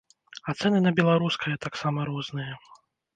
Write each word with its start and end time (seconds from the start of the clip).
А 0.53 0.53
цэны 0.61 0.79
на 0.85 0.93
беларускае 0.99 1.53
таксама 1.65 2.07
розныя. 2.11 2.53